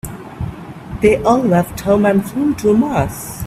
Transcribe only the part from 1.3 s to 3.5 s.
left home and flew to Mars.